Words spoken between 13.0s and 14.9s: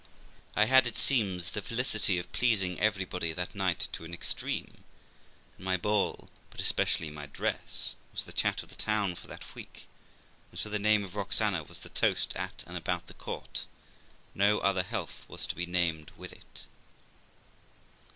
the court; no other